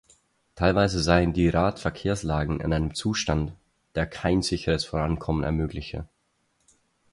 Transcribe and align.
Teilweise 0.55 0.99
seien 1.03 1.31
die 1.31 1.47
Radverkehrsanlagen 1.49 2.59
in 2.59 2.73
einem 2.73 2.95
Zustand, 2.95 3.53
der 3.93 4.07
kein 4.07 4.41
sicheres 4.41 4.83
Vorankommen 4.83 5.43
ermögliche. 5.43 6.07